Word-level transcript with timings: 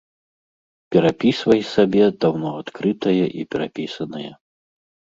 Перапісвай 0.95 1.61
сабе 1.73 2.03
даўно 2.27 2.49
адкрытае 2.65 3.25
і 3.39 3.49
перапісанае! 3.55 4.29